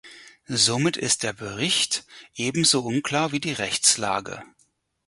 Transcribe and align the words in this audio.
Somit 0.47 0.97
ist 0.97 1.21
der 1.21 1.31
Bericht 1.31 2.05
ebenso 2.33 2.81
unklar 2.87 3.33
wie 3.33 3.39
die 3.39 3.51
Rechtslage. 3.53 4.41